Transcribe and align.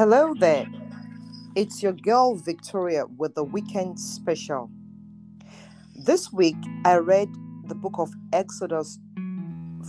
Hello 0.00 0.32
there. 0.32 0.66
It's 1.54 1.82
your 1.82 1.92
girl 1.92 2.34
Victoria 2.34 3.04
with 3.18 3.34
the 3.34 3.44
weekend 3.44 4.00
special. 4.00 4.70
This 5.94 6.32
week 6.32 6.56
I 6.86 6.96
read 6.96 7.28
the 7.66 7.74
book 7.74 7.96
of 7.98 8.10
Exodus 8.32 8.98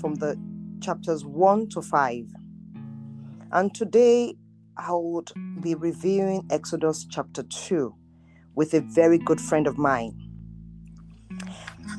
from 0.01 0.15
the 0.15 0.37
chapters 0.81 1.23
1 1.23 1.69
to 1.69 1.81
5. 1.81 2.25
And 3.53 3.73
today 3.73 4.35
I 4.75 4.91
would 4.91 5.31
be 5.61 5.75
reviewing 5.75 6.45
Exodus 6.49 7.07
chapter 7.09 7.43
2 7.43 7.95
with 8.53 8.73
a 8.73 8.81
very 8.81 9.17
good 9.17 9.39
friend 9.39 9.65
of 9.65 9.77
mine. 9.77 10.11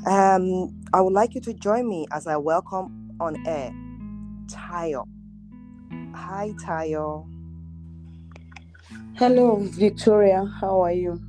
Um, 0.06 0.82
I 0.92 1.00
would 1.00 1.14
like 1.14 1.34
you 1.34 1.40
to 1.40 1.54
join 1.54 1.88
me 1.88 2.06
as 2.12 2.26
I 2.26 2.36
welcome 2.36 3.16
on 3.20 3.42
air 3.46 3.72
Tayo. 4.48 5.06
Hi, 6.14 6.52
Tayo. 6.62 7.31
Hello, 9.16 9.58
Victoria. 9.60 10.44
How 10.60 10.80
are 10.82 10.92
you? 10.92 11.20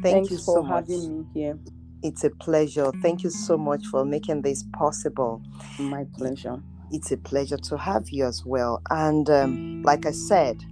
Thank 0.00 0.28
Thanks 0.28 0.30
you 0.30 0.38
for 0.38 0.44
so 0.58 0.62
having 0.62 1.18
me 1.18 1.26
here. 1.34 1.58
It's 2.02 2.24
a 2.24 2.30
pleasure. 2.30 2.92
Thank 3.02 3.24
you 3.24 3.30
so 3.30 3.58
much 3.58 3.84
for 3.86 4.04
making 4.04 4.42
this 4.42 4.64
possible. 4.72 5.42
My 5.78 6.06
pleasure. 6.16 6.62
It's 6.92 7.10
a 7.12 7.16
pleasure 7.16 7.58
to 7.58 7.76
have 7.76 8.08
you 8.10 8.26
as 8.26 8.44
well. 8.46 8.80
And 8.90 9.28
um, 9.28 9.82
like 9.82 10.06
I 10.06 10.12
said, 10.12 10.62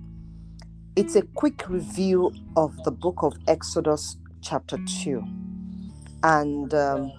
it's 0.96 1.16
a 1.16 1.22
quick 1.22 1.68
review 1.68 2.32
of 2.56 2.76
the 2.84 2.92
book 2.92 3.16
of 3.22 3.34
Exodus, 3.48 4.16
chapter 4.40 4.78
2. 5.02 5.24
And 6.22 6.72
um, 6.72 7.12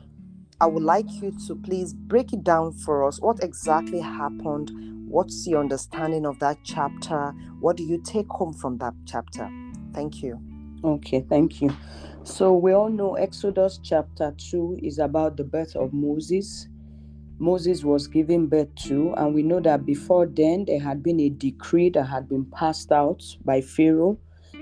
I 0.61 0.67
would 0.67 0.83
like 0.83 1.11
you 1.21 1.33
to 1.47 1.55
please 1.55 1.93
break 1.93 2.33
it 2.33 2.43
down 2.43 2.73
for 2.73 3.05
us. 3.05 3.19
What 3.19 3.43
exactly 3.43 3.99
happened? 3.99 4.71
What's 5.11 5.45
your 5.45 5.59
understanding 5.59 6.25
of 6.25 6.39
that 6.39 6.59
chapter? 6.63 7.33
What 7.59 7.75
do 7.75 7.83
you 7.83 8.02
take 8.02 8.30
home 8.30 8.53
from 8.53 8.77
that 8.77 8.94
chapter? 9.05 9.49
Thank 9.94 10.23
you. 10.23 10.39
Okay, 10.86 11.25
thank 11.27 11.61
you. 11.61 11.75
So, 12.23 12.53
we 12.53 12.72
all 12.72 12.88
know 12.88 13.16
Exodus 13.16 13.77
chapter 13.83 14.33
2 14.38 14.80
is 14.81 14.99
about 14.99 15.36
the 15.36 15.44
birth 15.44 15.75
of 15.75 15.91
Moses. 15.91 16.69
Moses 17.39 17.83
was 17.83 18.08
given 18.08 18.47
birth 18.47 18.73
to, 18.88 19.13
and 19.17 19.36
we 19.36 19.44
know 19.44 19.59
that 19.59 19.86
before 19.86 20.27
then 20.27 20.63
there 20.63 20.80
had 20.80 21.03
been 21.03 21.19
a 21.19 21.27
decree 21.27 21.89
that 21.89 22.05
had 22.05 22.30
been 22.30 22.45
passed 22.45 22.93
out 22.93 23.21
by 23.43 23.59
Pharaoh 23.59 24.17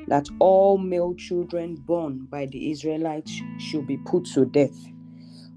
that 0.08 0.28
all 0.40 0.80
male 0.80 1.14
children 1.14 1.76
born 1.76 2.26
by 2.28 2.48
the 2.48 2.72
Israelites 2.72 3.40
should 3.60 3.86
be 3.86 3.98
put 3.98 4.26
to 4.34 4.46
death. 4.46 4.76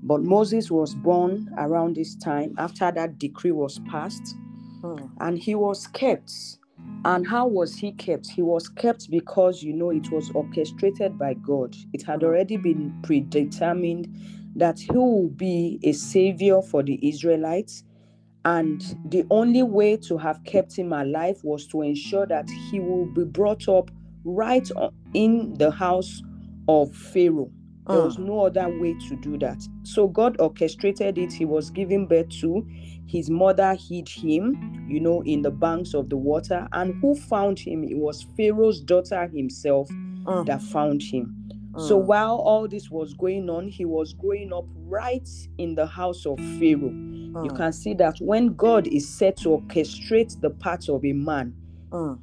But 0.03 0.21
Moses 0.21 0.71
was 0.71 0.95
born 0.95 1.49
around 1.57 1.97
this 1.97 2.15
time 2.15 2.55
after 2.59 2.93
that 2.93 3.19
decree 3.19 3.53
was 3.53 3.81
passed. 3.91 4.37
Hmm. 4.83 5.07
and 5.21 5.39
he 5.39 5.55
was 5.55 5.87
kept. 5.89 6.33
And 7.05 7.27
how 7.27 7.47
was 7.47 7.77
he 7.77 7.93
kept? 7.93 8.29
He 8.29 8.43
was 8.43 8.69
kept 8.69 9.11
because 9.11 9.63
you 9.63 9.73
know 9.73 9.91
it 9.91 10.11
was 10.11 10.31
orchestrated 10.35 11.19
by 11.19 11.35
God. 11.35 11.77
It 11.93 12.03
had 12.03 12.25
already 12.25 12.57
been 12.57 12.95
predetermined 13.03 14.09
that 14.57 14.81
he 14.81 14.93
will 14.93 15.29
be 15.29 15.81
a 15.85 15.93
savior 15.93 16.63
for 16.63 16.83
the 16.83 16.99
Israelites. 17.09 17.85
And 18.45 18.83
the 19.05 19.25
only 19.31 19.63
way 19.63 19.97
to 19.99 20.19
have 20.19 20.43
kept 20.45 20.77
him 20.77 20.93
alive 20.93 21.39
was 21.45 21.69
to 21.69 21.83
ensure 21.83 22.27
that 22.27 22.51
he 22.71 22.81
will 22.81 23.07
be 23.07 23.25
brought 23.25 23.69
up 23.69 23.91
right 24.25 24.69
in 25.15 25.55
the 25.59 25.71
house 25.71 26.23
of 26.69 26.95
Pharaoh. 26.95 27.51
There 27.89 28.01
was 28.01 28.17
Mm. 28.17 28.27
no 28.27 28.41
other 28.47 28.69
way 28.81 28.95
to 29.09 29.17
do 29.17 29.37
that. 29.39 29.67
So 29.83 30.07
God 30.09 30.37
orchestrated 30.41 31.19
it. 31.19 31.33
He 31.33 31.45
was 31.45 31.71
giving 31.71 32.07
birth 32.07 32.29
to. 32.41 32.67
His 33.07 33.29
mother 33.29 33.75
hid 33.75 34.09
him, 34.09 34.87
you 34.89 35.01
know, 35.01 35.23
in 35.25 35.43
the 35.43 35.51
banks 35.51 35.93
of 35.95 36.09
the 36.09 36.17
water. 36.17 36.69
And 36.73 36.95
who 37.01 37.15
found 37.15 37.59
him? 37.59 37.85
It 37.85 37.99
was 37.99 38.23
Pharaoh's 38.37 38.81
daughter 38.81 39.27
himself 39.29 39.89
Mm. 39.91 40.47
that 40.47 40.63
found 40.63 41.03
him. 41.03 41.35
So 41.77 41.99
Mm. 42.01 42.07
while 42.07 42.37
all 42.37 42.69
this 42.69 42.91
was 42.91 43.15
going 43.15 43.51
on, 43.51 43.69
he 43.69 43.85
was 43.85 44.13
growing 44.13 44.53
up 44.53 44.67
right 44.89 45.29
in 45.59 45.75
the 45.75 45.87
house 45.87 46.25
of 46.27 46.39
Pharaoh. 46.59 46.93
You 47.43 47.51
Mm. 47.51 47.57
can 47.57 47.73
see 47.73 47.95
that 47.95 48.19
when 48.21 48.55
God 48.55 48.87
is 48.87 49.09
set 49.09 49.39
to 49.39 49.49
orchestrate 49.51 50.41
the 50.41 50.51
parts 50.51 50.89
of 50.89 51.05
a 51.05 51.13
man, 51.13 51.55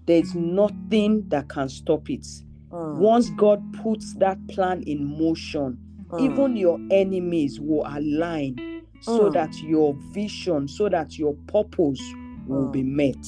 there 0.06 0.20
is 0.22 0.34
nothing 0.36 1.28
that 1.30 1.50
can 1.50 1.68
stop 1.70 2.10
it. 2.10 2.26
Mm. 2.72 2.98
Once 2.98 3.30
God 3.32 3.62
puts 3.74 4.14
that 4.16 4.38
plan 4.48 4.82
in 4.84 5.06
motion, 5.06 5.78
Mm. 6.12 6.20
even 6.20 6.56
your 6.56 6.80
enemies 6.92 7.60
will 7.60 7.84
align 7.86 8.56
so 9.02 9.30
Mm. 9.30 9.34
that 9.34 9.62
your 9.64 9.94
vision, 10.14 10.68
so 10.68 10.90
that 10.90 11.18
your 11.18 11.34
purpose 11.48 12.02
will 12.48 12.68
be 12.68 12.84
met. 12.84 13.26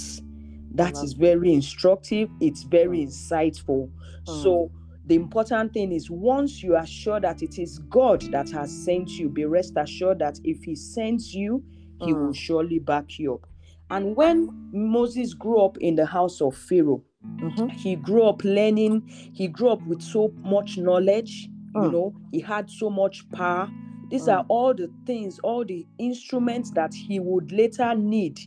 That 0.73 1.01
is 1.03 1.13
very 1.13 1.53
instructive, 1.53 2.29
it's 2.39 2.63
very 2.63 2.99
Mm. 2.99 3.07
insightful. 3.07 3.89
Mm. 3.89 3.91
So, 4.25 4.71
the 5.05 5.15
important 5.15 5.73
thing 5.73 5.91
is 5.91 6.09
once 6.09 6.61
you 6.63 6.75
are 6.75 6.85
sure 6.85 7.19
that 7.19 7.41
it 7.41 7.57
is 7.59 7.79
God 7.89 8.21
that 8.31 8.49
has 8.51 8.71
sent 8.71 9.09
you, 9.19 9.29
be 9.29 9.45
rest 9.45 9.73
assured 9.75 10.19
that 10.19 10.39
if 10.43 10.63
He 10.63 10.75
sends 10.75 11.33
you, 11.33 11.63
He 11.99 12.13
will 12.13 12.31
Mm. 12.31 12.35
surely 12.35 12.79
back 12.79 13.19
you 13.19 13.33
up. 13.35 13.45
And 13.89 14.15
when 14.15 14.49
Moses 14.71 15.33
grew 15.33 15.59
up 15.59 15.77
in 15.79 15.95
the 15.95 16.05
house 16.05 16.41
of 16.41 16.55
Pharaoh, 16.55 17.03
Mhm. 17.25 17.71
he 17.71 17.95
grew 17.95 18.23
up 18.23 18.43
learning 18.43 19.03
he 19.33 19.47
grew 19.47 19.69
up 19.69 19.85
with 19.87 20.01
so 20.01 20.31
much 20.43 20.77
knowledge 20.77 21.49
you 21.75 21.81
Mm. 21.81 21.91
know 21.91 22.13
he 22.31 22.39
had 22.39 22.69
so 22.69 22.89
much 22.89 23.27
power 23.31 23.69
these 24.09 24.27
Mm. 24.27 24.33
are 24.39 24.45
all 24.49 24.73
the 24.73 24.89
things 25.05 25.39
all 25.39 25.63
the 25.65 25.85
instruments 25.97 26.71
that 26.71 26.93
he 26.93 27.19
would 27.19 27.51
later 27.51 27.95
need 27.95 28.39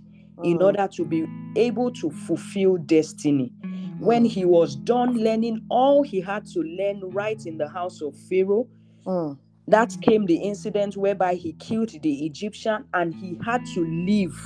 in 0.42 0.58
Mm. 0.58 0.64
order 0.64 0.88
to 0.88 1.04
be 1.04 1.24
able 1.56 1.90
to 1.92 2.10
fulfill 2.10 2.76
destiny 2.78 3.52
when 4.00 4.24
Mm. 4.24 4.28
he 4.28 4.44
was 4.44 4.74
done 4.76 5.16
learning 5.18 5.60
all 5.70 6.02
he 6.02 6.20
had 6.20 6.44
to 6.46 6.60
learn 6.62 7.00
right 7.10 7.46
in 7.46 7.56
the 7.58 7.68
house 7.68 8.02
of 8.02 8.14
pharaoh 8.28 8.66
Mm. 9.06 9.38
that 9.68 9.96
came 10.02 10.26
the 10.26 10.36
incident 10.36 10.96
whereby 10.96 11.34
he 11.34 11.52
killed 11.54 11.90
the 12.02 12.26
egyptian 12.26 12.84
and 12.92 13.14
he 13.14 13.38
had 13.44 13.64
to 13.74 13.84
leave 13.84 14.36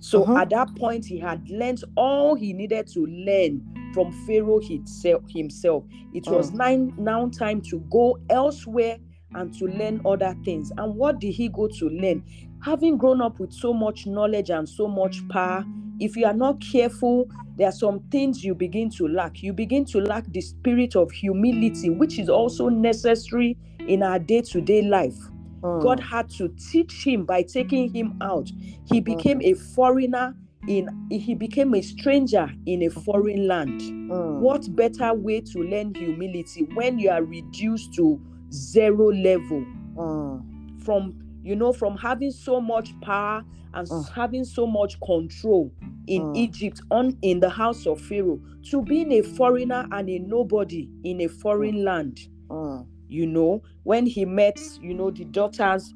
so 0.00 0.24
Mhm. 0.24 0.40
at 0.40 0.50
that 0.50 0.74
point, 0.76 1.04
he 1.06 1.18
had 1.18 1.48
learned 1.50 1.82
all 1.96 2.34
he 2.34 2.52
needed 2.52 2.86
to 2.88 3.06
learn 3.06 3.62
from 3.94 4.12
Pharaoh 4.26 4.60
himself. 4.60 5.84
It 6.14 6.28
was 6.28 6.50
Mm. 6.52 6.56
nine, 6.56 6.94
now 6.98 7.28
time 7.28 7.60
to 7.70 7.80
go 7.90 8.18
elsewhere 8.28 8.98
and 9.34 9.52
to 9.54 9.66
learn 9.66 10.00
other 10.04 10.34
things. 10.44 10.72
And 10.76 10.94
what 10.96 11.20
did 11.20 11.32
he 11.34 11.48
go 11.48 11.68
to 11.68 11.88
learn? 11.88 12.22
Having 12.62 12.98
grown 12.98 13.20
up 13.20 13.38
with 13.40 13.52
so 13.52 13.72
much 13.72 14.06
knowledge 14.06 14.50
and 14.50 14.68
so 14.68 14.88
much 14.88 15.26
power, 15.28 15.64
if 16.00 16.16
you 16.16 16.26
are 16.26 16.34
not 16.34 16.60
careful, 16.60 17.26
there 17.56 17.68
are 17.68 17.72
some 17.72 18.00
things 18.10 18.42
you 18.44 18.54
begin 18.54 18.90
to 18.90 19.06
lack. 19.08 19.42
You 19.42 19.52
begin 19.52 19.84
to 19.86 20.00
lack 20.00 20.24
the 20.32 20.40
spirit 20.40 20.96
of 20.96 21.10
humility, 21.10 21.90
which 21.90 22.18
is 22.18 22.28
also 22.28 22.68
necessary 22.68 23.56
in 23.86 24.02
our 24.02 24.18
day 24.18 24.40
to 24.42 24.60
day 24.60 24.82
life. 24.82 25.16
God 25.62 25.98
Mm. 25.98 26.02
had 26.02 26.30
to 26.30 26.48
teach 26.70 27.04
him 27.06 27.24
by 27.24 27.42
taking 27.42 27.92
him 27.92 28.14
out. 28.20 28.50
He 28.84 29.00
became 29.00 29.40
a 29.42 29.54
foreigner 29.54 30.34
in 30.68 30.88
he 31.10 31.34
became 31.34 31.74
a 31.74 31.80
stranger 31.82 32.50
in 32.66 32.82
a 32.82 32.88
foreign 32.90 33.46
land. 33.46 33.80
Mm. 33.80 34.40
What 34.40 34.74
better 34.76 35.12
way 35.14 35.40
to 35.40 35.58
learn 35.62 35.94
humility 35.94 36.64
when 36.74 36.98
you 36.98 37.10
are 37.10 37.22
reduced 37.24 37.94
to 37.94 38.20
zero 38.52 39.10
level 39.12 39.64
Mm. 39.96 40.80
from 40.82 41.14
you 41.42 41.56
know 41.56 41.72
from 41.72 41.96
having 41.96 42.30
so 42.30 42.60
much 42.60 42.92
power 43.00 43.44
and 43.74 43.86
Mm. 43.88 44.10
having 44.12 44.44
so 44.44 44.66
much 44.66 44.98
control 45.00 45.72
in 46.06 46.22
Mm. 46.22 46.36
Egypt 46.36 46.80
on 46.90 47.16
in 47.22 47.40
the 47.40 47.48
house 47.50 47.86
of 47.86 48.00
Pharaoh 48.00 48.40
to 48.70 48.82
being 48.82 49.12
a 49.12 49.22
foreigner 49.22 49.86
and 49.92 50.08
a 50.10 50.18
nobody 50.18 50.88
in 51.04 51.20
a 51.20 51.28
foreign 51.28 51.84
land 51.84 52.18
Mm. 52.50 52.84
You 53.10 53.26
know 53.26 53.62
when 53.84 54.06
he 54.06 54.24
met 54.26 54.60
you 54.80 54.94
know 54.94 55.10
the 55.10 55.26
daughters 55.26 55.94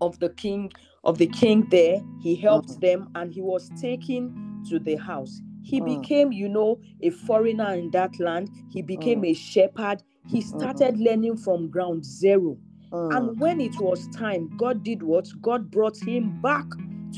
of 0.00 0.18
the 0.20 0.30
king 0.30 0.72
of 1.04 1.18
the 1.18 1.26
king 1.28 1.66
there 1.70 2.02
he 2.20 2.36
helped 2.36 2.80
them 2.80 3.08
and 3.16 3.32
he 3.32 3.42
was 3.42 3.70
taken 3.80 4.34
to 4.68 4.78
the 4.80 4.96
house. 4.96 5.42
He 5.62 5.80
Mm. 5.80 5.84
became 5.86 6.32
you 6.32 6.48
know 6.48 6.80
a 7.02 7.10
foreigner 7.10 7.74
in 7.74 7.90
that 7.92 8.20
land. 8.20 8.50
He 8.70 8.82
became 8.82 9.24
a 9.24 9.34
shepherd. 9.34 10.02
He 10.26 10.42
started 10.42 10.98
learning 10.98 11.38
from 11.38 11.70
ground 11.70 12.04
zero. 12.04 12.58
Mm. 12.92 13.16
and 13.16 13.40
when 13.40 13.60
it 13.60 13.80
was 13.80 14.08
time 14.08 14.50
god 14.56 14.82
did 14.84 15.02
what? 15.02 15.28
God 15.42 15.70
brought 15.70 15.98
him 15.98 16.40
back 16.42 16.66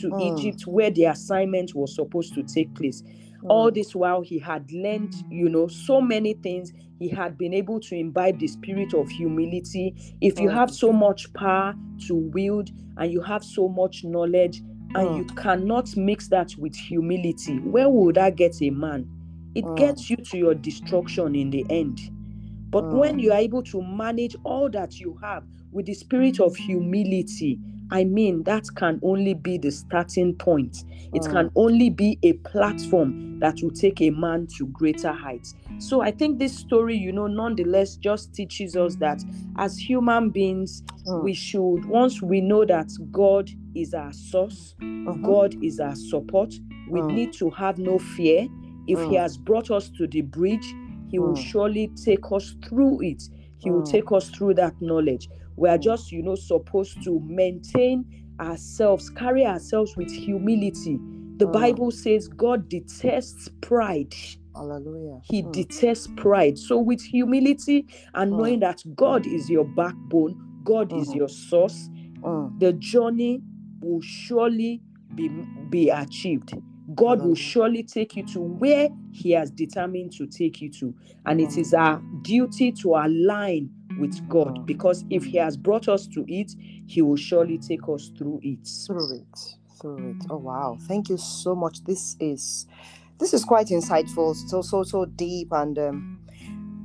to 0.00 0.12
Mm. 0.12 0.20
egypt 0.20 0.66
where 0.66 0.90
the 0.90 1.04
assignment 1.06 1.74
was 1.74 1.94
supposed 1.94 2.34
to 2.34 2.42
take 2.44 2.74
place 2.74 3.02
all 3.48 3.70
this 3.70 3.94
while 3.94 4.22
he 4.22 4.38
had 4.38 4.70
learned 4.72 5.14
you 5.30 5.48
know 5.48 5.68
so 5.68 6.00
many 6.00 6.34
things. 6.34 6.72
He 6.98 7.08
had 7.10 7.38
been 7.38 7.54
able 7.54 7.80
to 7.80 7.96
imbibe 7.96 8.38
the 8.40 8.48
spirit 8.48 8.94
of 8.94 9.08
humility. 9.10 9.94
If 10.20 10.40
you 10.40 10.48
Mm. 10.48 10.54
have 10.54 10.70
so 10.70 10.92
much 10.92 11.32
power 11.34 11.76
to 12.08 12.14
wield 12.14 12.70
and 12.96 13.12
you 13.12 13.22
have 13.22 13.44
so 13.44 13.68
much 13.68 14.04
knowledge 14.04 14.62
and 14.94 15.14
you 15.14 15.26
cannot 15.36 15.96
mix 15.96 16.28
that 16.28 16.52
with 16.58 16.76
humility 16.76 17.58
where 17.60 17.88
would 17.88 18.16
that 18.16 18.36
get 18.36 18.56
a 18.62 18.70
man? 18.70 19.08
It 19.54 19.64
Mm. 19.64 19.76
gets 19.76 20.10
you 20.10 20.16
to 20.16 20.38
your 20.38 20.54
destruction 20.54 21.34
in 21.36 21.50
the 21.50 21.66
end. 21.70 22.00
But 22.72 22.92
when 22.92 23.18
Mm. 23.18 23.20
you 23.20 23.32
are 23.32 23.38
able 23.38 23.62
to 23.64 23.82
manage 23.82 24.36
all 24.44 24.70
that 24.70 25.00
you 25.00 25.18
have 25.22 25.44
with 25.72 25.86
the 25.86 25.94
spirit 25.94 26.40
of 26.40 26.56
humility 26.56 27.60
I 27.90 28.04
mean, 28.04 28.42
that 28.44 28.64
can 28.74 29.00
only 29.02 29.34
be 29.34 29.58
the 29.58 29.70
starting 29.70 30.34
point. 30.34 30.84
It 31.14 31.22
Mm. 31.22 31.30
can 31.30 31.50
only 31.56 31.90
be 31.90 32.18
a 32.22 32.34
platform 32.34 33.38
that 33.40 33.56
will 33.62 33.70
take 33.70 34.00
a 34.02 34.10
man 34.10 34.46
to 34.58 34.66
greater 34.66 35.12
heights. 35.12 35.54
So 35.78 36.00
I 36.00 36.10
think 36.10 36.38
this 36.38 36.56
story, 36.56 36.96
you 36.96 37.12
know, 37.12 37.26
nonetheless 37.28 37.96
just 37.96 38.34
teaches 38.34 38.76
us 38.76 38.96
that 38.96 39.22
as 39.56 39.78
human 39.78 40.30
beings, 40.30 40.82
Mm. 41.06 41.22
we 41.22 41.32
should, 41.34 41.84
once 41.86 42.20
we 42.20 42.40
know 42.40 42.64
that 42.66 42.90
God 43.12 43.50
is 43.74 43.94
our 43.94 44.12
source, 44.12 44.74
Mhm. 44.80 45.22
God 45.22 45.56
is 45.62 45.80
our 45.80 45.94
support, 45.94 46.52
we 46.90 47.00
Mm. 47.00 47.14
need 47.14 47.32
to 47.34 47.48
have 47.50 47.78
no 47.78 47.98
fear. 47.98 48.48
If 48.86 49.02
He 49.04 49.14
has 49.14 49.38
brought 49.38 49.70
us 49.70 49.88
to 49.90 50.06
the 50.06 50.22
bridge, 50.22 50.74
He 51.10 51.18
will 51.18 51.34
surely 51.36 51.88
take 52.04 52.30
us 52.32 52.54
through 52.68 53.00
it. 53.02 53.22
He 53.58 53.70
will 53.70 53.82
Mm. 53.82 53.90
take 53.92 54.12
us 54.12 54.30
through 54.30 54.54
that 54.54 54.76
knowledge. 54.80 55.28
We 55.56 55.68
are 55.68 55.78
Mm. 55.78 55.82
just, 55.82 56.12
you 56.12 56.22
know, 56.22 56.36
supposed 56.36 57.02
to 57.04 57.20
maintain 57.20 58.06
ourselves, 58.40 59.10
carry 59.10 59.46
ourselves 59.46 59.96
with 59.96 60.10
humility. 60.12 60.98
The 61.38 61.46
Mm. 61.46 61.52
Bible 61.52 61.90
says 61.92 62.28
God 62.28 62.68
detests 62.68 63.48
pride. 63.62 64.14
Hallelujah. 64.54 65.20
He 65.22 65.42
Mm. 65.42 65.52
detests 65.52 66.08
pride. 66.16 66.58
So, 66.58 66.78
with 66.78 67.02
humility 67.02 67.86
and 68.14 68.32
Mm. 68.32 68.36
knowing 68.38 68.60
that 68.60 68.82
God 68.96 69.26
is 69.26 69.50
your 69.50 69.64
backbone, 69.64 70.36
God 70.64 70.92
is 70.92 71.08
Mhm. 71.08 71.16
your 71.16 71.28
source, 71.28 71.90
Mm. 72.24 72.58
the 72.60 72.72
journey 72.74 73.42
will 73.82 74.00
surely 74.02 74.82
be, 75.14 75.28
be 75.70 75.90
achieved. 75.90 76.54
God 76.94 77.22
will 77.22 77.34
surely 77.34 77.82
take 77.82 78.16
you 78.16 78.24
to 78.28 78.40
where 78.40 78.88
He 79.12 79.32
has 79.32 79.50
determined 79.50 80.12
to 80.12 80.26
take 80.26 80.60
you 80.60 80.70
to. 80.72 80.94
And 81.26 81.40
it 81.40 81.50
Mm. 81.50 81.78
our 81.78 82.02
duty 82.22 82.72
to 82.72 82.94
align 82.94 83.70
with 83.98 84.26
God 84.28 84.66
because 84.66 85.04
if 85.10 85.24
He 85.24 85.36
has 85.38 85.56
brought 85.56 85.88
us 85.88 86.06
to 86.08 86.24
it, 86.28 86.54
He 86.86 87.02
will 87.02 87.16
surely 87.16 87.58
take 87.58 87.88
us 87.88 88.10
through 88.16 88.40
it. 88.42 88.66
through 88.86 89.12
it. 89.16 89.38
Through 89.80 90.10
it. 90.10 90.26
Oh 90.30 90.38
wow. 90.38 90.76
Thank 90.88 91.08
you 91.08 91.16
so 91.18 91.54
much. 91.54 91.84
This 91.84 92.16
is 92.20 92.66
this 93.18 93.34
is 93.34 93.44
quite 93.44 93.68
insightful. 93.68 94.34
So 94.48 94.62
so 94.62 94.82
so 94.82 95.04
deep 95.04 95.48
and 95.52 95.78
um 95.78 96.20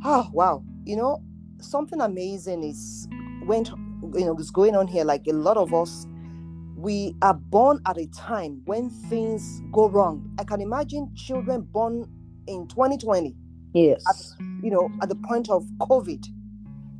oh 0.03 0.29
wow. 0.33 0.63
You 0.85 0.97
know 0.97 1.23
something 1.61 2.01
amazing 2.01 2.63
is 2.63 3.07
went 3.45 3.69
you 4.15 4.25
know 4.25 4.35
is 4.37 4.51
going 4.51 4.75
on 4.75 4.87
here. 4.87 5.05
Like 5.05 5.27
a 5.27 5.33
lot 5.33 5.57
of 5.57 5.73
us 5.73 6.05
we 6.83 7.15
are 7.21 7.33
born 7.33 7.79
at 7.85 7.97
a 7.97 8.05
time 8.07 8.61
when 8.65 8.89
things 9.09 9.61
go 9.71 9.87
wrong 9.87 10.15
i 10.37 10.43
can 10.43 10.59
imagine 10.59 11.09
children 11.15 11.61
born 11.61 12.05
in 12.47 12.67
2020 12.67 13.33
Yes. 13.73 14.03
you 14.61 14.69
know, 14.69 14.87
at 15.01 15.09
the 15.09 15.15
point 15.15 15.49
of 15.49 15.63
COVID. 15.79 16.23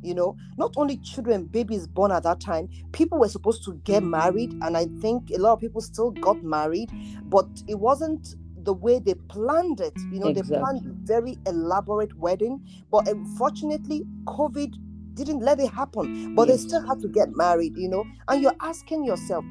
You 0.02 0.14
know, 0.14 0.36
not 0.58 0.72
only 0.76 0.96
children, 0.98 1.44
babies 1.44 1.86
born 1.86 2.10
at 2.10 2.24
that 2.24 2.40
time, 2.40 2.68
people 2.92 3.16
were 3.18 3.28
supposed 3.28 3.64
to 3.66 3.74
get 3.84 4.02
married, 4.02 4.50
and 4.60 4.76
I 4.76 4.86
think 5.00 5.30
a 5.30 5.38
lot 5.38 5.52
of 5.52 5.60
people 5.60 5.80
still 5.80 6.10
got 6.10 6.42
married, 6.42 6.90
but 7.30 7.46
it 7.68 7.76
wasn't 7.78 8.34
the 8.64 8.72
way 8.74 8.98
they 8.98 9.14
planned 9.14 9.80
it. 9.80 9.94
You 10.12 10.18
know, 10.18 10.32
they 10.32 10.42
planned 10.42 10.82
Exactly. 10.82 11.06
very 11.14 11.38
elaborate 11.46 12.12
wedding, 12.18 12.60
but 12.90 13.06
unfortunately, 13.08 14.02
COVID 14.26 14.74
didn't 15.14 15.40
let 15.40 15.60
it 15.60 15.70
happen. 15.70 16.34
But 16.34 16.48
they 16.48 16.56
still 16.56 16.84
had 16.86 16.98
to 17.02 17.08
get 17.08 17.28
married. 17.36 17.76
You 17.76 17.88
know, 17.88 18.04
and 18.28 18.42
you're 18.42 18.56
asking 18.60 19.04
yourself, 19.04 19.44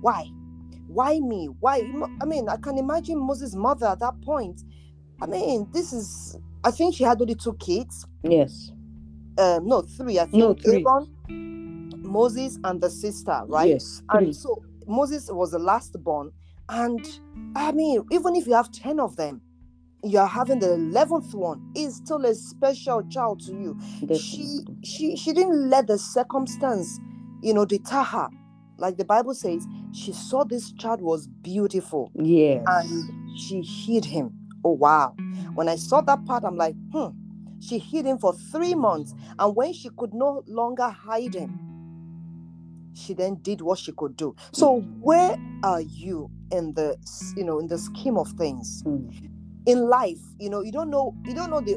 why? 0.00 0.26
Why 0.86 1.20
me? 1.20 1.48
Why? 1.60 1.82
I 2.20 2.24
mean, 2.24 2.48
I 2.48 2.56
can 2.56 2.78
imagine 2.78 3.18
Moses' 3.18 3.54
mother 3.54 3.86
at 3.86 4.00
that 4.00 4.20
point. 4.22 4.62
I 5.22 5.26
mean, 5.26 5.68
this 5.72 5.92
is. 5.92 6.38
I 6.64 6.70
think 6.70 6.94
she 6.94 7.04
had 7.04 7.20
only 7.20 7.34
two 7.34 7.54
kids. 7.54 8.06
Yes. 8.22 8.72
Um, 9.38 9.66
no, 9.66 9.82
three. 9.82 10.18
I 10.18 10.24
think 10.24 10.34
No, 10.34 10.54
three. 10.54 10.84
Aaron, 10.86 11.92
Moses, 12.02 12.58
and 12.64 12.80
the 12.80 12.90
sister, 12.90 13.40
right? 13.46 13.68
Yes. 13.68 14.02
Three. 14.10 14.26
And 14.26 14.36
so 14.36 14.62
Moses 14.86 15.30
was 15.30 15.52
the 15.52 15.58
last 15.58 15.96
born. 16.02 16.32
And 16.68 17.06
I 17.56 17.72
mean, 17.72 18.04
even 18.10 18.36
if 18.36 18.46
you 18.46 18.54
have 18.54 18.70
10 18.70 19.00
of 19.00 19.16
them, 19.16 19.40
you're 20.02 20.26
having 20.26 20.58
the 20.60 20.68
11th 20.68 21.34
one 21.34 21.72
is 21.74 21.96
still 21.96 22.24
a 22.24 22.34
special 22.34 23.02
child 23.08 23.40
to 23.46 23.52
you. 23.52 23.78
She 24.16 24.60
she 24.82 25.16
she 25.16 25.32
didn't 25.32 25.68
let 25.68 25.86
the 25.88 25.98
circumstance, 25.98 26.98
you 27.42 27.52
know, 27.52 27.64
deter 27.64 28.02
her. 28.02 28.28
Like 28.80 28.96
the 28.96 29.04
Bible 29.04 29.34
says, 29.34 29.66
she 29.92 30.12
saw 30.12 30.44
this 30.44 30.72
child 30.72 31.00
was 31.02 31.26
beautiful 31.26 32.10
Yes. 32.14 32.64
and 32.66 33.38
she 33.38 33.60
hid 33.62 34.04
him. 34.04 34.32
Oh 34.64 34.72
wow. 34.72 35.14
When 35.54 35.68
I 35.68 35.76
saw 35.76 36.00
that 36.02 36.24
part, 36.24 36.44
I'm 36.44 36.56
like, 36.56 36.74
hmm. 36.92 37.08
She 37.60 37.78
hid 37.78 38.06
him 38.06 38.16
for 38.18 38.32
three 38.32 38.74
months. 38.74 39.14
And 39.38 39.54
when 39.54 39.74
she 39.74 39.90
could 39.96 40.14
no 40.14 40.42
longer 40.46 40.88
hide 40.88 41.34
him, 41.34 41.58
she 42.94 43.12
then 43.14 43.36
did 43.42 43.60
what 43.60 43.78
she 43.78 43.92
could 43.92 44.16
do. 44.16 44.34
So 44.52 44.80
where 45.00 45.36
are 45.62 45.80
you 45.82 46.30
in 46.50 46.72
the 46.74 46.96
you 47.36 47.44
know 47.44 47.58
in 47.58 47.66
the 47.68 47.78
scheme 47.78 48.16
of 48.16 48.28
things? 48.32 48.82
Mm. 48.84 49.12
In 49.66 49.88
life, 49.88 50.18
you 50.38 50.48
know, 50.48 50.62
you 50.62 50.72
don't 50.72 50.88
know, 50.90 51.14
you 51.26 51.34
don't 51.34 51.50
know 51.50 51.60
the 51.60 51.76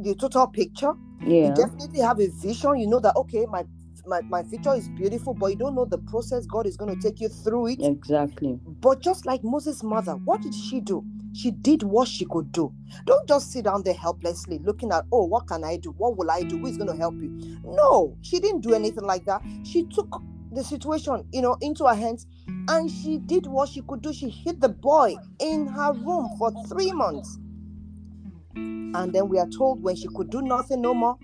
the 0.00 0.14
total 0.14 0.46
picture. 0.48 0.92
Yeah. 1.22 1.48
You 1.48 1.54
definitely 1.54 2.00
have 2.00 2.20
a 2.20 2.28
vision. 2.28 2.78
You 2.78 2.86
know 2.86 3.00
that 3.00 3.16
okay, 3.16 3.46
my 3.46 3.64
my, 4.10 4.20
my 4.22 4.42
future 4.42 4.74
is 4.74 4.88
beautiful, 4.88 5.32
but 5.32 5.46
you 5.46 5.56
don't 5.56 5.74
know 5.74 5.84
the 5.84 5.98
process 5.98 6.44
God 6.44 6.66
is 6.66 6.76
going 6.76 6.94
to 6.94 7.00
take 7.00 7.20
you 7.20 7.28
through 7.28 7.68
it. 7.68 7.78
Exactly. 7.80 8.58
But 8.66 9.00
just 9.00 9.24
like 9.24 9.42
Moses' 9.44 9.82
mother, 9.82 10.12
what 10.24 10.42
did 10.42 10.52
she 10.52 10.80
do? 10.80 11.04
She 11.32 11.52
did 11.52 11.84
what 11.84 12.08
she 12.08 12.24
could 12.24 12.50
do. 12.50 12.74
Don't 13.06 13.26
just 13.28 13.52
sit 13.52 13.64
down 13.64 13.84
there 13.84 13.94
helplessly 13.94 14.58
looking 14.58 14.90
at, 14.90 15.04
oh, 15.12 15.24
what 15.24 15.46
can 15.46 15.62
I 15.62 15.76
do? 15.76 15.92
What 15.92 16.16
will 16.16 16.30
I 16.30 16.42
do? 16.42 16.58
Who 16.58 16.66
is 16.66 16.76
going 16.76 16.90
to 16.90 16.96
help 16.96 17.14
you? 17.14 17.60
No, 17.64 18.16
she 18.22 18.40
didn't 18.40 18.62
do 18.62 18.74
anything 18.74 19.04
like 19.04 19.24
that. 19.26 19.42
She 19.64 19.84
took 19.84 20.20
the 20.50 20.64
situation, 20.64 21.24
you 21.32 21.40
know, 21.40 21.56
into 21.60 21.86
her 21.86 21.94
hands 21.94 22.26
and 22.48 22.90
she 22.90 23.18
did 23.18 23.46
what 23.46 23.68
she 23.68 23.82
could 23.82 24.02
do. 24.02 24.12
She 24.12 24.28
hid 24.28 24.60
the 24.60 24.68
boy 24.68 25.14
in 25.38 25.68
her 25.68 25.92
room 25.92 26.28
for 26.36 26.52
three 26.68 26.90
months. 26.90 27.38
And 28.56 29.12
then 29.12 29.28
we 29.28 29.38
are 29.38 29.48
told 29.48 29.84
when 29.84 29.94
she 29.94 30.08
could 30.08 30.30
do 30.30 30.42
nothing 30.42 30.82
no 30.82 30.94
more, 30.94 31.16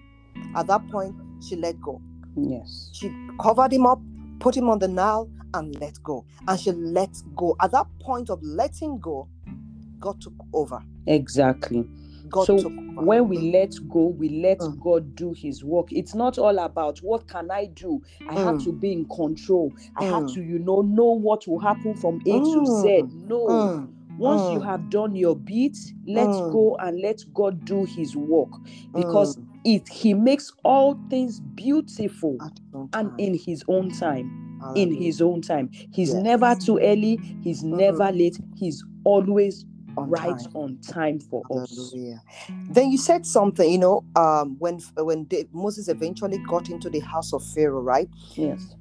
at 0.55 0.69
that 0.69 0.89
point, 0.89 1.17
she 1.43 1.57
let 1.57 1.81
go. 1.81 2.01
Yes. 2.37 2.93
She 2.93 3.15
covered 3.41 3.73
him 3.73 3.87
up, 3.87 4.03
put 4.41 4.57
him 4.57 4.71
on 4.71 4.81
the 4.81 4.89
Nile, 4.89 5.31
and 5.55 5.79
let 5.81 6.03
go. 6.03 6.27
And 6.49 6.61
she 6.61 6.73
let 6.73 7.17
go. 7.37 7.57
At 7.63 7.73
that 7.73 7.89
point 8.01 8.31
of 8.31 8.41
letting 8.43 9.01
go, 9.01 9.29
God 10.01 10.21
took 10.21 10.35
over. 10.53 10.83
Exactly. 11.07 11.89
God 12.31 12.49
So 12.49 12.75
when 12.97 13.29
we 13.29 13.39
let 13.53 13.75
go, 13.89 14.09
we 14.09 14.29
let 14.43 14.63
Mm. 14.63 14.81
God 14.81 15.15
do 15.17 15.35
his 15.37 15.65
work. 15.65 15.89
It's 15.93 16.15
not 16.15 16.39
all 16.39 16.59
about 16.59 17.01
what 17.01 17.29
can 17.29 17.51
I 17.51 17.67
do? 17.67 18.03
I 18.27 18.35
have 18.37 18.59
Mm. 18.59 18.63
to 18.65 18.73
be 18.73 18.93
in 18.93 19.07
control. 19.07 19.75
I 19.97 20.05
have 20.05 20.27
Mm. 20.27 20.35
to, 20.35 20.43
you 20.43 20.59
know, 20.61 20.83
know 20.83 21.13
what 21.13 21.47
will 21.49 21.61
happen 21.61 21.97
from 21.97 22.21
A 22.27 22.41
to 22.41 22.67
Z. 22.67 23.05
No. 23.13 23.73
Mm, 24.17 24.21
Once 24.21 24.43
you 24.51 24.61
mm, 24.61 24.65
have 24.65 24.91
done 24.91 25.15
your 25.15 25.37
bit, 25.37 25.77
let 26.07 26.29
Mm. 26.29 26.53
go 26.53 26.77
and 26.81 27.01
let 27.01 27.23
God 27.35 27.65
do 27.65 27.85
his 27.85 28.17
work 28.17 28.51
because 28.95 29.37
mm. 29.37 29.47
it 29.65 29.89
he 29.89 30.15
makes 30.15 30.53
all 30.65 30.99
things 31.11 31.41
beautiful 31.41 32.39
At 32.41 32.53
his 32.59 32.75
own 32.75 32.89
and 32.95 33.21
in 33.21 33.35
his 33.35 33.63
own 33.69 33.91
time. 33.91 34.43
In 34.75 34.93
his 34.93 35.21
own 35.21 35.43
time. 35.43 35.71
He's 35.93 36.13
Yes. 36.15 36.23
never 36.23 36.55
too 36.55 36.79
early, 36.79 37.17
he's 37.43 37.63
never 37.63 38.11
late, 38.11 38.39
he's 38.57 38.83
always 39.05 39.65
On 39.99 40.09
right 40.11 40.37
time. 40.39 40.51
on 40.55 40.79
time 40.79 41.21
for 41.21 41.45
us. 41.51 41.95
Then 42.71 42.91
you 42.91 42.99
said 42.99 43.25
something, 43.27 43.71
you 43.71 43.79
know, 43.79 44.03
um, 44.17 44.57
when 44.59 44.81
when 44.97 45.25
Da- 45.25 45.47
Moses 45.53 45.89
eventually 45.89 46.39
got 46.49 46.69
into 46.71 46.91
the 46.91 47.01
house 47.01 47.33
of 47.33 47.43
Pharaoh, 47.45 47.81
right? 47.83 48.09
Yes. 48.35 48.75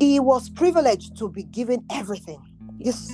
He 0.00 0.20
was 0.20 0.48
privileged 0.50 1.16
to 1.18 1.28
be 1.28 1.42
given 1.42 1.84
everything. 1.90 2.40
Yes. 2.78 3.10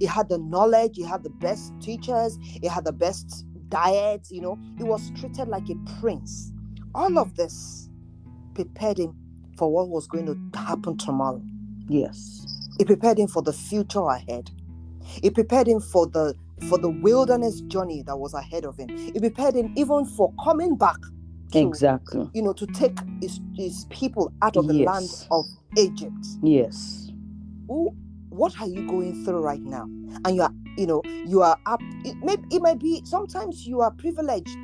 He 0.00 0.06
had 0.06 0.28
the 0.28 0.38
knowledge, 0.38 0.96
he 0.96 1.02
had 1.02 1.22
the 1.22 1.30
best 1.30 1.72
teachers, 1.80 2.38
he 2.42 2.66
had 2.66 2.84
the 2.84 2.92
best 2.92 3.44
diet, 3.68 4.28
you 4.30 4.40
know, 4.40 4.58
he 4.78 4.84
was 4.84 5.10
treated 5.18 5.48
like 5.48 5.68
a 5.68 5.74
prince. 6.00 6.52
All 6.94 7.18
of 7.18 7.34
this 7.36 7.88
prepared 8.54 8.98
him 8.98 9.14
for 9.56 9.70
what 9.72 9.88
was 9.88 10.06
going 10.06 10.26
to 10.26 10.58
happen 10.58 10.96
tomorrow. 10.96 11.42
Yes. 11.88 12.46
It 12.78 12.86
prepared 12.86 13.18
him 13.18 13.28
for 13.28 13.42
the 13.42 13.52
future 13.52 14.06
ahead. 14.06 14.50
It 15.22 15.34
prepared 15.34 15.68
him 15.68 15.80
for 15.80 16.06
the 16.06 16.34
for 16.68 16.78
the 16.78 16.88
wilderness 16.88 17.60
journey 17.62 18.02
that 18.06 18.16
was 18.16 18.32
ahead 18.32 18.64
of 18.64 18.78
him. 18.78 18.88
It 18.90 19.20
prepared 19.20 19.54
him 19.54 19.72
even 19.76 20.06
for 20.06 20.32
coming 20.42 20.76
back 20.76 20.96
to 21.52 21.58
Exactly. 21.58 22.28
you 22.32 22.42
know 22.42 22.52
to 22.52 22.66
take 22.66 22.96
his, 23.20 23.40
his 23.54 23.86
people 23.90 24.32
out 24.40 24.56
of 24.56 24.66
the 24.66 24.74
land 24.74 25.08
of 25.30 25.44
Egypt. 25.76 26.26
Yes. 26.42 27.10
Who, 27.68 27.94
what 28.36 28.60
are 28.60 28.66
you 28.68 28.82
going 28.88 29.14
through 29.24 29.40
right 29.40 29.64
now? 29.64 29.86
And 30.24 30.36
you 30.36 30.42
are, 30.42 30.52
you 30.76 30.86
know, 30.86 31.02
you 31.26 31.42
are 31.42 31.58
up. 31.66 31.80
It 32.04 32.16
may 32.22 32.36
it 32.50 32.60
might 32.62 32.78
be 32.80 33.02
sometimes 33.04 33.66
you 33.66 33.80
are 33.80 33.90
privileged 33.92 34.56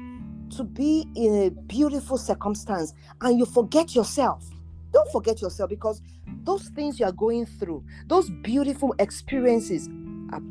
to 0.56 0.64
be 0.64 1.06
in 1.14 1.34
a 1.44 1.50
beautiful 1.68 2.18
circumstance 2.18 2.92
and 3.22 3.38
you 3.38 3.46
forget 3.46 3.94
yourself. 3.94 4.44
Don't 4.92 5.10
forget 5.12 5.40
yourself 5.40 5.70
because 5.70 6.02
those 6.44 6.68
things 6.70 6.98
you 6.98 7.06
are 7.06 7.12
going 7.12 7.46
through, 7.46 7.84
those 8.08 8.28
beautiful 8.42 8.94
experiences 8.98 9.88
are 10.32 10.42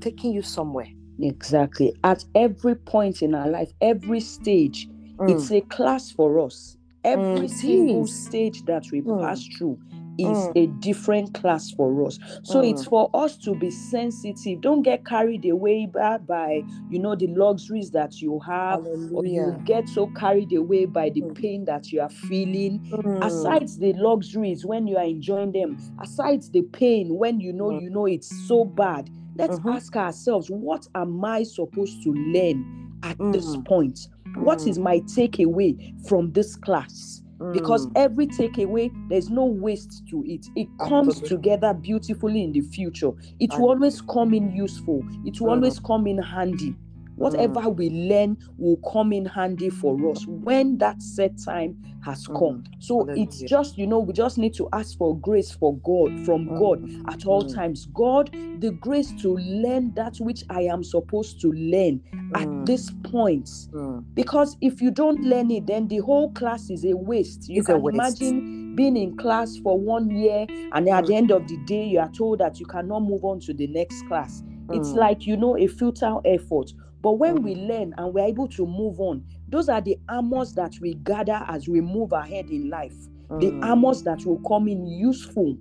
taking 0.00 0.32
you 0.32 0.42
somewhere. 0.42 0.88
Exactly. 1.20 1.94
At 2.02 2.24
every 2.34 2.74
point 2.74 3.22
in 3.22 3.34
our 3.34 3.48
life, 3.48 3.70
every 3.82 4.20
stage, 4.20 4.88
it's 5.28 5.50
a 5.52 5.60
class 5.60 6.10
for 6.10 6.40
us. 6.40 6.76
Every 7.04 7.48
Mm, 7.48 7.48
single 7.48 8.06
stage 8.06 8.64
that 8.64 8.84
we 8.90 9.02
Mm. 9.02 9.20
pass 9.20 9.46
through 9.46 9.78
is 10.18 10.38
Mm. 10.38 10.52
a 10.56 10.66
different 10.80 11.32
class 11.34 11.70
for 11.70 12.06
us. 12.06 12.18
So 12.42 12.60
it's 12.60 12.82
Mm. 12.84 12.88
for 12.90 13.10
us 13.14 13.36
to 13.38 13.54
be 13.54 13.70
sensitive. 13.70 14.60
Don't 14.60 14.82
get 14.82 15.04
carried 15.04 15.44
away 15.46 15.86
by, 15.86 16.18
by 16.18 16.62
you 16.90 16.98
know 16.98 17.14
the 17.16 17.28
luxuries 17.28 17.90
that 17.92 18.20
you 18.20 18.38
have, 18.40 18.80
or 19.12 19.24
you 19.24 19.54
get 19.64 19.88
so 19.88 20.06
carried 20.08 20.52
away 20.52 20.84
by 20.86 21.08
the 21.10 21.22
Mm. 21.22 21.34
pain 21.34 21.64
that 21.64 21.90
you 21.92 22.00
are 22.00 22.10
feeling. 22.10 22.80
Mm. 22.92 23.24
Aside 23.24 23.68
the 23.78 23.92
luxuries 23.94 24.64
when 24.66 24.86
you 24.86 24.96
are 24.96 25.04
enjoying 25.04 25.52
them, 25.52 25.76
aside 26.00 26.42
the 26.52 26.62
pain 26.62 27.16
when 27.16 27.40
you 27.40 27.52
know 27.52 27.70
Mm. 27.70 27.82
you 27.82 27.90
know 27.90 28.06
it's 28.06 28.28
so 28.46 28.64
bad, 28.64 29.08
let's 29.36 29.58
Mhm. 29.60 29.74
ask 29.74 29.96
ourselves, 29.96 30.50
what 30.50 30.86
am 30.94 31.24
I 31.24 31.42
supposed 31.44 32.02
to 32.04 32.12
learn 32.12 32.64
at 33.02 33.16
this 33.32 33.56
Mm. 33.56 33.64
point? 33.66 33.98
What 34.36 34.66
is 34.66 34.78
my 34.78 35.00
takeaway 35.00 35.76
from 36.06 36.32
this 36.32 36.54
class? 36.56 37.22
Because 37.50 37.86
Mm. 37.86 37.96
every 37.96 38.26
takeaway 38.26 38.90
there's 39.08 39.30
no 39.30 39.44
waste 39.44 40.02
to 40.08 40.24
it 40.26 40.46
it 40.54 40.68
comes 40.78 41.20
Absolutely. 41.20 41.28
together 41.28 41.74
beautifully 41.74 42.42
in 42.44 42.52
the 42.52 42.60
future 42.60 43.10
it 43.40 43.58
will 43.58 43.68
always 43.70 44.00
come 44.00 44.32
in 44.34 44.50
useful 44.50 45.04
it 45.24 45.40
will 45.40 45.50
Mm. 45.50 45.50
always 45.50 45.78
come 45.78 46.06
in 46.06 46.18
handy 46.18 46.74
whatever 47.22 47.68
we 47.70 47.88
learn 47.90 48.36
will 48.58 48.76
come 48.92 49.12
in 49.12 49.24
handy 49.24 49.70
for 49.70 50.10
us 50.10 50.26
when 50.26 50.76
that 50.78 51.00
set 51.02 51.32
time 51.44 51.76
has 52.04 52.26
Mm. 52.26 52.38
come 52.38 52.64
so 52.80 53.06
it's 53.10 53.40
just 53.42 53.78
you 53.78 53.86
know 53.86 54.00
we 54.00 54.12
just 54.12 54.36
need 54.38 54.52
to 54.54 54.68
ask 54.72 54.96
for 54.98 55.16
grace 55.18 55.52
for 55.52 55.76
god 55.78 56.10
from 56.26 56.46
god 56.58 56.80
Mm. 56.82 57.12
at 57.12 57.26
all 57.26 57.44
Mm. 57.44 57.54
times 57.54 57.86
god 57.94 58.30
the 58.58 58.70
grace 58.72 59.12
to 59.22 59.36
learn 59.36 59.92
that 59.94 60.16
which 60.18 60.42
i 60.50 60.62
am 60.62 60.82
supposed 60.82 61.40
to 61.40 61.52
learn 61.52 62.00
at 62.34 62.48
Mm. 62.48 62.66
this 62.66 62.90
point 63.04 63.48
Mm. 63.72 64.04
because 64.14 64.56
if 64.60 64.82
you 64.82 64.90
don't 64.90 65.20
learn 65.22 65.50
it 65.50 65.66
then 65.66 65.86
the 65.88 65.98
whole 65.98 66.30
class 66.32 66.70
is 66.70 66.84
a 66.84 66.96
waste 66.96 67.48
you 67.48 67.58
It's 67.58 67.66
can 67.66 67.80
waste. 67.82 67.94
imagine 67.94 68.74
being 68.74 68.96
in 68.96 69.14
class 69.16 69.58
for 69.58 69.78
one 69.78 70.10
year 70.10 70.46
and 70.72 70.88
at 70.88 71.04
Mm. 71.04 71.06
the 71.06 71.14
end 71.14 71.30
of 71.30 71.46
the 71.46 71.56
day 71.66 71.84
you 71.86 72.00
are 72.00 72.10
told 72.10 72.38
that 72.40 72.58
you 72.58 72.66
cannot 72.66 73.00
move 73.00 73.24
on 73.24 73.38
to 73.40 73.52
the 73.54 73.66
next 73.68 74.02
class 74.08 74.42
it's 74.72 74.94
Mm. 74.94 74.96
like 74.96 75.26
you 75.26 75.36
know 75.36 75.56
a 75.56 75.66
futile 75.66 76.20
effort 76.24 76.72
but 77.02 77.12
when 77.12 77.38
Mm. 77.38 77.42
we 77.44 77.54
learn 77.54 77.94
and 77.98 78.14
we're 78.14 78.24
able 78.26 78.48
to 78.48 78.66
move 78.66 79.00
on 79.00 79.24
those 79.48 79.68
are 79.68 79.80
the 79.80 79.98
armors 80.08 80.54
that 80.54 80.72
we 80.80 80.94
gather 80.94 81.44
as 81.48 81.68
we 81.68 81.80
move 81.80 82.12
ahead 82.12 82.50
in 82.50 82.70
life 82.70 82.94
the 83.40 83.50
Mm. 83.50 83.64
armors 83.64 84.02
that 84.02 84.24
will 84.26 84.38
come 84.48 84.68
in 84.68 84.86
useful 84.86 85.56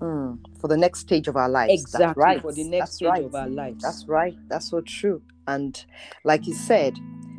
Mm. 0.00 0.38
for 0.60 0.68
the 0.68 0.76
next 0.76 1.00
stage 1.00 1.26
of 1.28 1.36
our 1.36 1.48
lives. 1.48 1.72
That's 1.84 1.84
exactly 1.84 2.22
right. 2.22 2.40
for 2.42 2.52
the 2.52 2.64
next 2.64 2.78
That's 2.78 2.96
stage 2.96 3.08
right. 3.08 3.24
of 3.24 3.34
our 3.34 3.48
lives 3.48 3.82
That's 3.82 4.06
right. 4.08 4.36
That's 4.48 4.68
so 4.70 4.80
true. 4.82 5.22
And 5.46 5.82
like 6.24 6.46
you 6.46 6.54
said, 6.54 6.98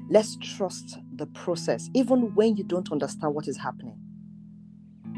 let's 0.10 0.38
trust 0.38 0.98
the 1.16 1.28
process, 1.28 1.90
even 1.94 2.34
when 2.36 2.56
you 2.58 2.64
don't 2.64 2.92
understand 2.92 3.36
what 3.36 3.48
is 3.48 3.58
happening. 3.58 3.98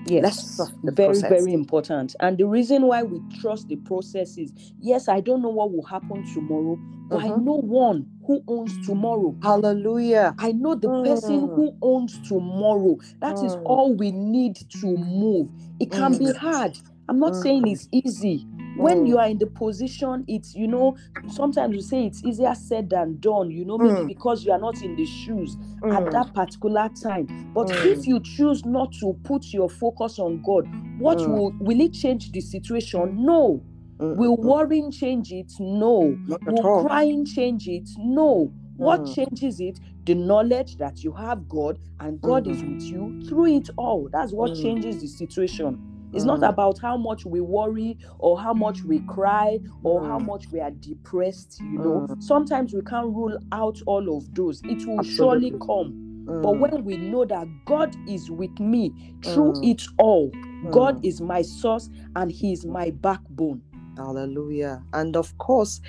Yes, 0.10 0.24
Let's 0.24 0.56
trust 0.58 0.74
the 0.84 0.92
very, 0.94 1.08
process. 1.22 1.30
very 1.30 1.54
important. 1.54 2.16
And 2.22 2.38
the 2.38 2.48
reason 2.48 2.84
why 2.88 3.04
we 3.04 3.22
trust 3.42 3.70
the 3.70 3.78
process 3.78 4.38
is 4.38 4.54
yes, 4.80 5.10
I 5.10 5.22
don't 5.22 5.42
know 5.44 5.50
what 5.50 5.72
will 5.74 5.86
happen 5.86 6.24
tomorrow, 6.34 6.80
but 7.10 7.24
I 7.24 7.30
Mhm. 7.30 7.46
know 7.46 7.56
one 7.62 8.08
who 8.28 8.44
owns 8.48 8.78
tomorrow. 8.80 9.38
Hallelujah. 9.42 10.36
I 10.40 10.54
know 10.54 10.76
the 10.76 10.90
person 10.90 11.50
Mm. 11.50 11.56
who 11.56 11.78
owns 11.82 12.20
tomorrow. 12.20 12.98
That 13.22 13.44
is 13.44 13.56
Mm. 13.56 13.62
all 13.66 13.96
we 13.96 14.12
need 14.12 14.58
to 14.82 14.98
move. 14.98 15.52
It 15.80 15.92
can 15.92 16.18
be 16.18 16.34
Mm. 16.34 16.38
hard. 16.38 16.80
I'm 17.10 17.20
not 17.20 17.36
saying 17.36 17.66
Mm. 17.66 17.74
it's 17.74 17.90
easy. 17.92 18.48
When 18.80 19.06
you 19.06 19.16
Mm. 19.16 19.20
are 19.20 19.30
in 19.30 19.38
the 19.40 19.48
position, 19.48 20.26
it's 20.28 20.56
you 20.56 20.68
know, 20.68 20.96
sometimes 21.30 21.76
we 21.76 21.82
say 21.82 22.06
it's 22.06 22.24
easier 22.24 22.56
said 22.56 22.90
than 22.90 23.20
done, 23.20 23.52
you 23.52 23.66
know, 23.66 23.78
maybe 23.80 24.04
Mm. 24.04 24.08
because 24.08 24.46
you 24.46 24.52
are 24.54 24.60
not 24.60 24.82
in 24.82 24.96
the 24.96 25.06
shoes 25.06 25.58
at 25.92 26.04
Mm. 26.06 26.12
that 26.12 26.34
particular 26.34 26.90
time. 27.04 27.30
But 27.54 27.70
Mm. 27.70 27.86
if 27.86 28.08
you 28.08 28.20
choose 28.22 28.66
not 28.66 28.94
to 29.02 29.20
put 29.24 29.54
your 29.54 29.70
focus 29.70 30.20
on 30.20 30.42
God, 30.42 30.68
what 30.98 31.20
Mm. 31.20 31.28
will 31.28 31.56
will 31.60 31.82
it 31.82 31.94
change 31.94 32.32
the 32.32 32.42
situation? 32.42 33.26
No. 33.26 33.66
Mm. 34.02 34.18
Will 34.18 34.38
Mm. 34.38 34.44
worrying 34.46 34.92
change 34.92 35.32
it? 35.32 35.54
No. 35.60 36.20
Will 36.46 36.64
crying 36.66 37.26
change 37.26 37.68
it? 37.68 37.90
No. 37.98 38.54
What 38.78 39.02
Mm. 39.02 39.14
changes 39.16 39.60
it? 39.60 39.80
The 40.06 40.16
knowledge 40.16 40.78
that 40.78 41.04
you 41.04 41.14
have 41.14 41.48
God 41.50 41.80
and 42.00 42.22
God 42.22 42.48
is 42.48 42.64
with 42.66 42.92
you 42.92 43.16
through 43.28 43.48
it 43.58 43.70
all. 43.78 44.10
That's 44.12 44.34
what 44.34 44.52
Mm. 44.52 44.62
changes 44.62 45.02
the 45.02 45.08
situation. 45.08 45.80
It's 46.14 46.26
not 46.26 46.40
Mm. 46.42 46.50
about 46.50 46.80
how 46.80 46.98
much 46.98 47.26
we 47.26 47.42
worry 47.42 47.98
or 48.20 48.40
how 48.40 48.54
much 48.54 48.84
we 48.84 49.00
cry 49.02 49.60
or 49.84 50.02
how 50.02 50.20
Mm. 50.20 50.26
much 50.26 50.52
we 50.52 50.60
are 50.60 50.72
depressed, 50.72 51.60
you 51.62 51.80
know. 51.80 52.08
Mm. 52.10 52.24
Sometimes 52.24 52.74
we 52.74 52.82
can't 52.82 53.08
rule 53.14 53.38
out 53.52 53.82
all 53.86 54.16
of 54.18 54.34
those. 54.36 54.62
It 54.64 54.86
will 54.88 55.04
surely 55.04 55.48
Absolutely. 55.54 55.60
come. 55.68 55.94
But 56.26 56.54
Mm. 56.56 56.60
when 56.60 56.86
we 56.86 56.98
know 56.98 57.26
that 57.26 57.48
God 57.66 57.96
is 58.08 58.30
with 58.32 58.60
me 58.60 58.94
through 59.24 59.54
Mm. 59.54 59.70
it 59.72 59.82
all, 59.98 60.32
God 60.72 61.04
is 61.04 61.22
my 61.22 61.42
source 61.42 61.90
and 62.16 62.32
He 62.32 62.54
is 62.54 62.66
my 62.66 62.92
backbone. 62.92 63.62
Hallelujah. 63.98 64.84
And 64.94 65.16
of 65.18 65.38
course, 65.38 65.82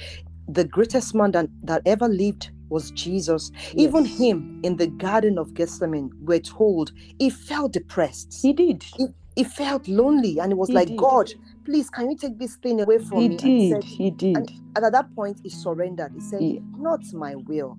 the 0.48 0.64
greatest 0.64 1.14
man 1.14 1.30
that, 1.32 1.48
that 1.62 1.82
ever 1.86 2.08
lived 2.08 2.50
was 2.70 2.90
Jesus. 2.92 3.50
Even 3.76 4.04
him 4.04 4.60
in 4.64 4.76
the 4.76 4.86
Garden 4.88 5.38
of 5.38 5.54
Gethsemane, 5.54 6.10
we're 6.20 6.40
told 6.40 6.92
he 7.18 7.30
felt 7.30 7.72
depressed. 7.72 8.38
He 8.42 8.52
did. 8.52 8.82
He, 8.82 9.06
he 9.36 9.44
felt 9.44 9.88
lonely 9.88 10.38
and 10.38 10.52
he 10.52 10.54
was 10.54 10.68
He 10.68 10.74
like, 10.74 10.88
did. 10.88 10.96
God, 10.98 11.30
please, 11.64 11.88
can 11.90 12.10
you 12.10 12.16
take 12.16 12.38
this 12.38 12.56
thing 12.56 12.80
away 12.80 12.98
from 12.98 13.22
He 13.22 13.28
me? 13.28 13.38
And 13.42 13.52
he 13.54 13.60
did. 13.60 13.72
said, 13.72 13.84
He 13.84 14.10
did. 14.10 14.36
and 14.36 14.84
at 14.84 14.92
that 14.92 15.14
point, 15.14 15.40
he 15.42 15.50
surrendered. 15.50 16.12
He 16.14 16.20
said. 16.20 16.40
Not 16.78 17.00
my 17.12 17.36
will, 17.36 17.78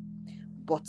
but 0.65 0.87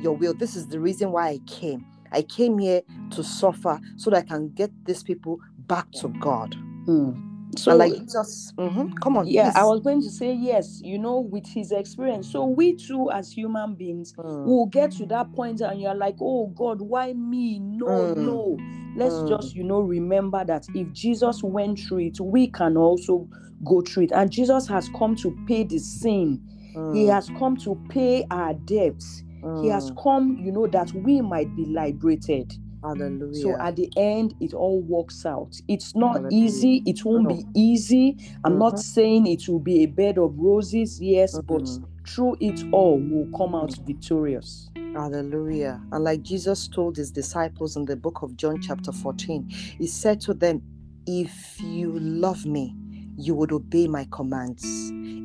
your 0.00 0.16
will. 0.16 0.34
This 0.34 0.56
is 0.56 0.68
the 0.68 0.80
reason 0.80 1.12
why 1.12 1.28
I 1.28 1.38
came. 1.46 1.84
I 2.10 2.22
came 2.22 2.58
here 2.58 2.82
to 3.10 3.22
suffer 3.24 3.80
so 3.96 4.10
that 4.10 4.16
I 4.18 4.22
can 4.22 4.50
get 4.50 4.70
these 4.84 5.02
people 5.02 5.38
back 5.58 5.90
to 6.00 6.08
God. 6.20 6.54
Mm. 6.86 7.31
So 7.58 7.72
and 7.72 7.78
like 7.78 7.92
Jesus, 7.98 8.52
Mhm. 8.58 8.90
come 9.02 9.18
on. 9.18 9.26
yeah, 9.26 9.52
I 9.56 9.64
was 9.64 9.80
going 9.82 10.02
to 10.02 10.10
say 10.10 10.34
yes, 10.34 10.80
you 10.82 10.98
know, 10.98 11.20
with 11.20 11.46
his 11.48 11.72
experience. 11.72 12.32
So 12.32 12.46
we 12.46 12.76
too, 12.76 13.10
as 13.12 13.32
human 13.32 13.74
beings, 13.76 14.14
Mm, 14.18 14.44
will 14.44 14.66
get 14.66 14.92
to 14.92 15.06
that 15.08 15.32
point 15.34 15.60
and 15.62 15.80
you're 15.80 15.94
like, 15.94 16.16
oh 16.20 16.48
God, 16.48 16.80
why 16.82 17.12
me? 17.14 17.60
No, 17.60 18.06
Mm. 18.14 18.16
no. 18.16 18.62
Let's 18.94 19.22
Mm. 19.22 19.28
just, 19.28 19.54
you 19.56 19.64
know, 19.64 19.80
remember 19.80 20.44
that 20.44 20.68
if 20.74 20.92
Jesus 20.92 21.42
went 21.44 21.80
through 21.80 22.00
it, 22.00 22.20
we 22.20 22.48
can 22.48 22.76
also 22.76 23.28
go 23.64 23.82
through 23.82 24.04
it. 24.04 24.12
And 24.12 24.30
Jesus 24.32 24.68
has 24.68 24.90
come 24.98 25.16
to 25.16 25.38
pay 25.46 25.64
the 25.64 25.78
sin. 25.78 26.42
He 26.90 27.06
mm, 27.06 27.08
has 27.08 27.30
come 27.30 27.56
to 27.58 27.80
pay 27.90 28.26
our 28.30 28.54
debts. 28.54 29.24
He 29.60 29.68
has 29.68 29.90
mm. 29.90 29.96
come, 30.02 30.36
you 30.40 30.52
know, 30.52 30.66
that 30.68 30.92
we 30.94 31.20
might 31.22 31.54
be 31.54 31.66
liberated. 31.66 32.52
Hallelujah. 32.82 33.32
So 33.42 33.58
at 33.60 33.76
the 33.76 33.90
end, 33.96 34.34
it 34.40 34.54
all 34.54 34.80
works 34.82 35.26
out. 35.26 35.60
It's 35.68 35.94
not 35.96 36.14
Hallelujah. 36.14 36.32
easy. 36.32 36.82
It 36.86 37.04
won't 37.04 37.24
No. 37.24 37.30
be 37.30 37.46
easy. 37.54 38.16
I'm 38.44 38.58
not 38.58 38.74
Mhm. 38.74 38.84
saying 38.84 39.26
it 39.28 39.48
will 39.48 39.60
be 39.60 39.82
a 39.82 39.86
bed 39.86 40.18
of 40.18 40.38
roses, 40.38 41.00
yes, 41.00 41.38
but 41.46 41.62
Mhm. 41.62 41.84
through 42.06 42.36
it 42.40 42.64
all, 42.72 42.98
we'll 42.98 43.28
come 43.38 43.54
out 43.54 43.74
victorious. 43.86 44.70
Hallelujah. 44.94 45.80
And 45.92 46.04
like 46.04 46.22
Jesus 46.22 46.68
told 46.68 46.96
his 46.96 47.10
disciples 47.12 47.76
in 47.76 47.84
the 47.86 47.96
book 47.96 48.22
of 48.22 48.36
John, 48.36 48.60
chapter 48.60 48.92
14, 48.92 49.46
he 49.78 49.86
said 49.86 50.20
to 50.22 50.34
them, 50.34 50.62
If 51.06 51.60
you 51.62 51.98
love 52.00 52.46
me, 52.46 52.76
you 53.16 53.34
would 53.36 53.52
obey 53.52 53.88
my 53.88 54.06
commands. 54.10 54.64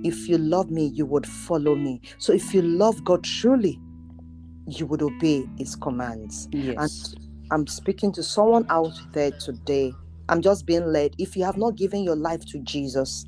If 0.03 0.29
you 0.29 0.37
love 0.37 0.71
me, 0.71 0.87
you 0.87 1.05
would 1.07 1.27
follow 1.27 1.75
me. 1.75 2.01
So 2.19 2.33
if 2.33 2.53
you 2.53 2.61
love 2.61 3.03
God 3.03 3.23
truly, 3.23 3.79
you 4.67 4.85
would 4.87 5.01
obey 5.03 5.47
his 5.57 5.75
commands. 5.75 6.49
Yes. 6.51 7.15
I'm 7.51 7.65
speaking 7.67 8.11
to 8.13 8.23
someone 8.23 8.65
out 8.69 8.93
there 9.13 9.31
today. 9.31 9.93
I'm 10.29 10.41
just 10.41 10.65
being 10.65 10.85
led. 10.85 11.15
If 11.17 11.35
you 11.37 11.45
have 11.45 11.57
not 11.57 11.75
given 11.75 12.03
your 12.03 12.15
life 12.17 12.45
to 12.47 12.59
Jesus, 12.59 13.25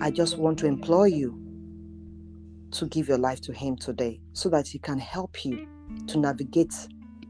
I 0.00 0.10
just 0.10 0.38
want 0.38 0.58
to 0.60 0.66
implore 0.66 1.06
you 1.08 1.38
to 2.72 2.86
give 2.86 3.08
your 3.08 3.18
life 3.18 3.40
to 3.42 3.52
Him 3.52 3.76
today 3.76 4.20
so 4.32 4.48
that 4.48 4.66
He 4.68 4.78
can 4.78 4.98
help 4.98 5.44
you 5.44 5.66
to 6.06 6.18
navigate, 6.18 6.74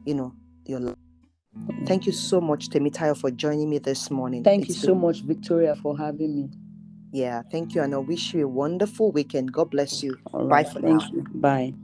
you 0.07 0.15
know, 0.15 0.33
your 0.67 0.81
life. 0.81 0.97
Thank 1.87 2.07
you 2.07 2.13
so 2.13 2.41
much, 2.41 2.69
Temitayo, 2.69 3.17
for 3.17 3.31
joining 3.31 3.69
me 3.69 3.79
this 3.79 4.11
morning. 4.11 4.45
Thank 4.45 4.69
you 4.69 4.75
It's 4.75 4.83
so 4.83 4.93
been- 4.93 5.01
much, 5.03 5.23
Victoria, 5.23 5.75
for 5.77 5.99
having 5.99 6.37
me. 6.37 6.51
Yeah, 7.13 7.43
thank 7.51 7.75
you. 7.75 7.83
And 7.83 7.95
I 7.95 7.99
wish 7.99 8.33
you 8.33 8.45
a 8.45 8.49
wonderful 8.49 9.13
weekend. 9.13 9.53
God 9.53 9.71
bless 9.71 10.03
you. 10.03 10.17
Bye 10.33 10.45
right. 10.45 10.69
for 10.69 10.81
Thank 10.81 11.03
now. 11.03 11.11
you. 11.13 11.27
Bye. 11.35 11.75